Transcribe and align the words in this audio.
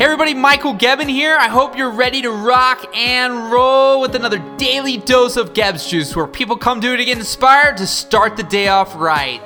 Hey 0.00 0.06
everybody, 0.06 0.32
Michael 0.32 0.72
Gebben 0.72 1.10
here. 1.10 1.36
I 1.36 1.48
hope 1.48 1.76
you're 1.76 1.90
ready 1.90 2.22
to 2.22 2.30
rock 2.30 2.90
and 2.96 3.52
roll 3.52 4.00
with 4.00 4.14
another 4.14 4.38
daily 4.56 4.96
dose 4.96 5.36
of 5.36 5.52
Gebbs 5.52 5.90
Juice 5.90 6.16
where 6.16 6.26
people 6.26 6.56
come 6.56 6.80
to 6.80 6.94
it 6.94 6.96
to 6.96 7.04
get 7.04 7.18
inspired 7.18 7.76
to 7.76 7.86
start 7.86 8.34
the 8.34 8.42
day 8.42 8.68
off 8.68 8.96
right. 8.96 9.42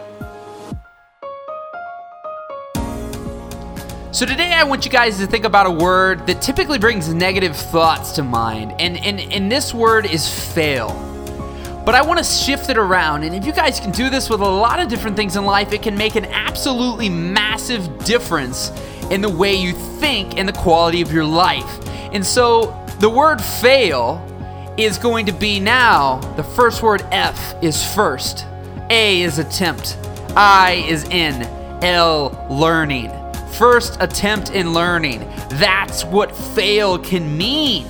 So 4.13 4.25
today 4.25 4.53
I 4.53 4.63
want 4.63 4.85
you 4.85 4.93
guys 4.93 5.19
to 5.19 5.27
think 5.27 5.45
about 5.45 5.67
a 5.67 5.73
word 5.73 6.25
that 6.29 6.41
typically 6.41 6.79
brings 6.79 7.13
negative 7.13 7.57
thoughts 7.57 8.13
to 8.13 8.23
mind. 8.23 8.81
And, 8.81 8.97
and, 8.99 9.19
and 9.19 9.51
this 9.51 9.75
word 9.75 10.07
is 10.07 10.33
fail. 10.53 10.91
But 11.85 11.97
I 11.97 12.03
want 12.03 12.19
to 12.19 12.25
shift 12.25 12.71
it 12.71 12.79
around. 12.79 13.25
And 13.25 13.35
if 13.35 13.45
you 13.45 13.53
guys 13.53 13.81
can 13.81 13.91
do 13.91 14.09
this 14.09 14.31
with 14.31 14.41
a 14.41 14.49
lot 14.49 14.79
of 14.79 14.89
different 14.89 15.17
things 15.17 15.35
in 15.35 15.45
life, 15.45 15.73
it 15.73 15.83
can 15.83 15.99
make 15.99 16.15
an 16.15 16.27
absolutely 16.27 17.09
massive 17.09 18.05
difference 18.05 18.71
in 19.15 19.21
the 19.21 19.31
way 19.31 19.55
you 19.55 19.73
think 19.73 20.37
and 20.37 20.49
the 20.49 20.53
quality 20.53 21.01
of 21.01 21.13
your 21.13 21.25
life. 21.25 21.89
And 22.13 22.27
so 22.27 22.85
the 22.99 23.09
word 23.09 23.41
fail 23.41 24.21
is 24.77 24.99
going 24.99 25.27
to 25.27 25.33
be 25.33 25.61
now 25.61 26.19
the 26.35 26.43
first 26.43 26.83
word 26.83 27.07
F 27.13 27.55
is 27.63 27.83
first, 27.95 28.45
A 28.91 29.23
is 29.23 29.39
attempt, 29.39 29.97
I 30.37 30.85
is 30.89 31.05
in, 31.05 31.43
L 31.85 32.47
learning. 32.51 33.11
First 33.53 33.99
attempt 34.01 34.51
in 34.51 34.75
learning. 34.75 35.21
That's 35.49 36.05
what 36.05 36.35
fail 36.37 36.99
can 36.99 37.39
mean. 37.39 37.87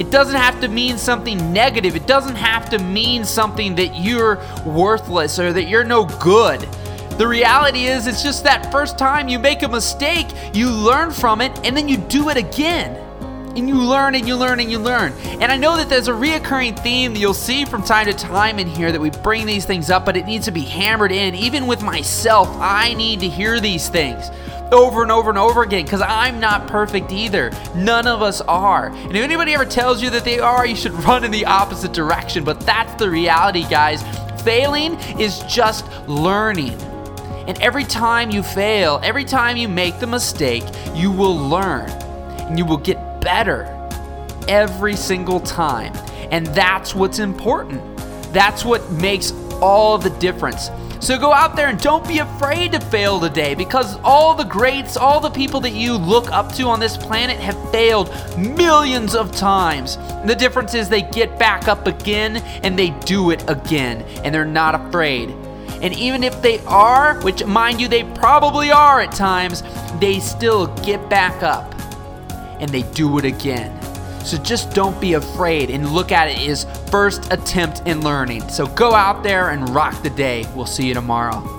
It 0.00 0.10
doesn't 0.10 0.34
have 0.34 0.60
to 0.60 0.68
mean 0.68 0.98
something 0.98 1.52
negative. 1.52 1.94
It 1.94 2.08
doesn't 2.08 2.34
have 2.34 2.68
to 2.70 2.78
mean 2.80 3.24
something 3.24 3.76
that 3.76 3.96
you're 4.00 4.42
worthless 4.64 5.38
or 5.38 5.52
that 5.52 5.68
you're 5.68 5.84
no 5.84 6.04
good. 6.20 6.66
The 7.18 7.26
reality 7.26 7.86
is, 7.86 8.06
it's 8.06 8.22
just 8.22 8.44
that 8.44 8.70
first 8.70 8.96
time 8.96 9.28
you 9.28 9.40
make 9.40 9.64
a 9.64 9.68
mistake, 9.68 10.28
you 10.54 10.70
learn 10.70 11.10
from 11.10 11.40
it, 11.40 11.50
and 11.64 11.76
then 11.76 11.88
you 11.88 11.96
do 11.96 12.28
it 12.28 12.36
again. 12.36 12.94
And 13.56 13.68
you 13.68 13.74
learn 13.74 14.14
and 14.14 14.28
you 14.28 14.36
learn 14.36 14.60
and 14.60 14.70
you 14.70 14.78
learn. 14.78 15.12
And 15.24 15.50
I 15.50 15.56
know 15.56 15.76
that 15.76 15.88
there's 15.88 16.06
a 16.06 16.12
reoccurring 16.12 16.80
theme 16.80 17.14
that 17.14 17.18
you'll 17.18 17.34
see 17.34 17.64
from 17.64 17.82
time 17.82 18.06
to 18.06 18.12
time 18.12 18.60
in 18.60 18.68
here 18.68 18.92
that 18.92 19.00
we 19.00 19.10
bring 19.10 19.46
these 19.46 19.64
things 19.64 19.90
up, 19.90 20.04
but 20.04 20.16
it 20.16 20.26
needs 20.26 20.44
to 20.44 20.52
be 20.52 20.60
hammered 20.60 21.10
in. 21.10 21.34
Even 21.34 21.66
with 21.66 21.82
myself, 21.82 22.48
I 22.60 22.94
need 22.94 23.18
to 23.18 23.28
hear 23.28 23.58
these 23.58 23.88
things 23.88 24.30
over 24.70 25.02
and 25.02 25.10
over 25.10 25.28
and 25.30 25.38
over 25.38 25.62
again 25.62 25.82
because 25.84 26.02
I'm 26.02 26.38
not 26.38 26.68
perfect 26.68 27.10
either. 27.10 27.50
None 27.74 28.06
of 28.06 28.22
us 28.22 28.40
are. 28.42 28.90
And 28.90 29.16
if 29.16 29.24
anybody 29.24 29.54
ever 29.54 29.64
tells 29.64 30.00
you 30.00 30.10
that 30.10 30.24
they 30.24 30.38
are, 30.38 30.64
you 30.64 30.76
should 30.76 30.92
run 31.04 31.24
in 31.24 31.32
the 31.32 31.46
opposite 31.46 31.92
direction. 31.92 32.44
But 32.44 32.60
that's 32.60 32.94
the 32.94 33.10
reality, 33.10 33.68
guys. 33.68 34.04
Failing 34.42 34.94
is 35.18 35.40
just 35.48 35.84
learning. 36.06 36.78
And 37.48 37.58
every 37.62 37.84
time 37.84 38.30
you 38.30 38.42
fail, 38.42 39.00
every 39.02 39.24
time 39.24 39.56
you 39.56 39.68
make 39.68 39.98
the 40.00 40.06
mistake, 40.06 40.64
you 40.94 41.10
will 41.10 41.34
learn 41.34 41.88
and 41.88 42.58
you 42.58 42.66
will 42.66 42.76
get 42.76 43.22
better 43.22 43.64
every 44.46 44.94
single 44.94 45.40
time. 45.40 45.94
And 46.30 46.46
that's 46.48 46.94
what's 46.94 47.20
important. 47.20 47.82
That's 48.34 48.66
what 48.66 48.92
makes 48.92 49.32
all 49.62 49.96
the 49.96 50.10
difference. 50.10 50.70
So 51.00 51.18
go 51.18 51.32
out 51.32 51.56
there 51.56 51.68
and 51.68 51.80
don't 51.80 52.06
be 52.06 52.18
afraid 52.18 52.72
to 52.72 52.80
fail 52.80 53.18
today 53.18 53.54
because 53.54 53.96
all 54.00 54.34
the 54.34 54.44
greats, 54.44 54.98
all 54.98 55.18
the 55.18 55.30
people 55.30 55.60
that 55.60 55.72
you 55.72 55.94
look 55.94 56.30
up 56.30 56.52
to 56.56 56.64
on 56.64 56.80
this 56.80 56.98
planet 56.98 57.38
have 57.38 57.56
failed 57.70 58.10
millions 58.36 59.14
of 59.14 59.34
times. 59.34 59.96
The 60.26 60.36
difference 60.38 60.74
is 60.74 60.90
they 60.90 61.02
get 61.02 61.38
back 61.38 61.66
up 61.66 61.86
again 61.86 62.38
and 62.62 62.78
they 62.78 62.90
do 63.06 63.30
it 63.30 63.42
again 63.48 64.02
and 64.22 64.34
they're 64.34 64.44
not 64.44 64.74
afraid. 64.74 65.34
And 65.80 65.94
even 65.94 66.24
if 66.24 66.40
they 66.42 66.58
are, 66.60 67.20
which 67.22 67.44
mind 67.44 67.80
you, 67.80 67.88
they 67.88 68.04
probably 68.04 68.70
are 68.70 69.00
at 69.00 69.12
times, 69.12 69.62
they 70.00 70.20
still 70.20 70.66
get 70.82 71.08
back 71.08 71.42
up 71.42 71.74
and 72.60 72.70
they 72.70 72.82
do 72.82 73.18
it 73.18 73.24
again. 73.24 73.74
So 74.24 74.36
just 74.36 74.74
don't 74.74 75.00
be 75.00 75.14
afraid 75.14 75.70
and 75.70 75.90
look 75.90 76.12
at 76.12 76.28
it 76.28 76.38
as 76.48 76.64
first 76.90 77.32
attempt 77.32 77.82
in 77.86 78.02
learning. 78.02 78.48
So 78.48 78.66
go 78.66 78.92
out 78.92 79.22
there 79.22 79.50
and 79.50 79.68
rock 79.70 80.02
the 80.02 80.10
day. 80.10 80.44
We'll 80.54 80.66
see 80.66 80.88
you 80.88 80.94
tomorrow. 80.94 81.57